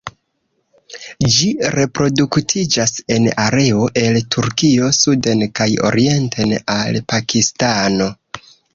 [1.35, 8.15] Ĝi reproduktiĝas en areo el Turkio suden kaj orienten al Pakistano.